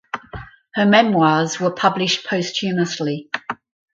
Her 0.73 0.87
memoirs 0.87 1.59
were 1.59 1.69
published 1.69 2.25
posthumously. 2.25 3.29